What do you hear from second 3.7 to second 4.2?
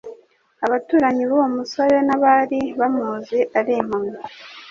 impumyi